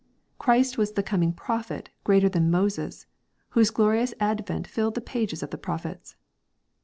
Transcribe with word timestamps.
Christ 0.39 0.79
was 0.79 0.93
the 0.93 1.03
coming 1.03 1.31
Prophet 1.31 1.91
greater 2.03 2.27
than 2.27 2.49
Moses, 2.49 3.05
whose 3.49 3.69
glorious 3.69 4.15
advent 4.19 4.65
filled 4.65 4.95
the 4.95 4.99
pages 4.99 5.43
of 5.43 5.51
prophets. 5.61 6.15